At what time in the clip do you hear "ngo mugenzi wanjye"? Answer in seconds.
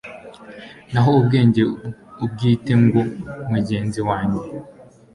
2.83-4.41